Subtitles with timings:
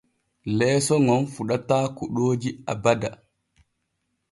[0.57, 3.09] Leeso ŋon fuɗataa kuɗooji abada.